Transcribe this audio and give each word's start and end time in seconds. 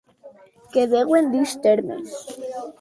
Que 0.71 0.83
deuen 0.93 1.25
dus 1.35 1.51
tèrmes. 1.67 2.09